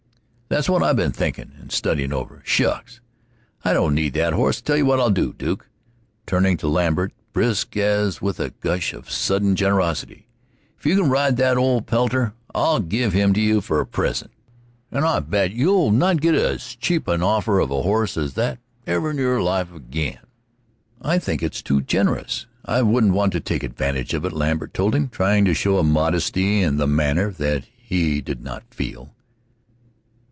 [0.53, 2.41] "That's what I've been thinkin' and studyin' over.
[2.43, 2.99] Shucks!
[3.63, 4.59] I don't need that horse.
[4.59, 5.69] I tell you what I'll do, Duke"
[6.27, 10.27] turning to Lambert, brisk as with a gush of sudden generosity
[10.77, 14.31] "if you can ride that old pelter, I'll give him to you for a present.
[14.91, 18.59] And I bet you'll not git as cheap an offer of a horse as that
[18.85, 20.17] ever in your life ag'in."
[21.01, 24.95] "I think it's too generous I wouldn't want to take advantage of it," Lambert told
[24.95, 29.13] him, trying to show a modesty in the matter that he did not feel.